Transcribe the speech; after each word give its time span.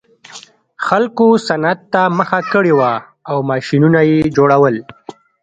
خلکو 0.85 1.25
صنعت 1.47 1.79
ته 1.93 2.01
مخه 2.17 2.39
کړې 2.53 2.73
وه 2.79 2.91
او 3.29 3.37
ماشینونه 3.49 3.99
یې 4.09 4.17
جوړول 4.35 4.75